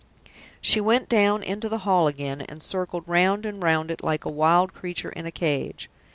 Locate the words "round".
3.07-3.45, 3.61-3.91